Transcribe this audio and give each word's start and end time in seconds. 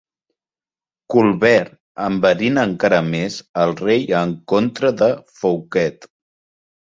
Colbert 1.13 1.75
enverina 2.05 2.63
encara 2.69 3.01
més 3.11 3.37
al 3.65 3.75
rei 3.83 4.09
en 4.23 4.33
contra 4.55 4.93
de 5.03 5.11
Fouquet. 5.43 6.11